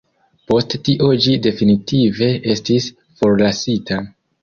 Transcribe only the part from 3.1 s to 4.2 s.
forlasita.